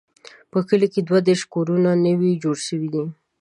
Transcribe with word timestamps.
په 0.51 0.59
کلي 0.67 0.87
کې 0.93 1.01
دوه 1.07 1.19
دیرش 1.27 1.41
کورونه 1.53 1.89
نوي 2.05 2.31
جوړ 2.43 2.57
شوي 2.67 2.89
دي. 2.93 3.03